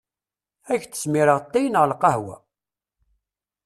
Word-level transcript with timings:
Ad 0.69 0.73
ak-d-smireɣ 0.79 1.37
ttay 1.41 1.67
neɣ 1.69 1.83
lqahwa? 1.91 2.35